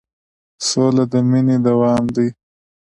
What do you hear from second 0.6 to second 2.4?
سوله د مینې دوام دی.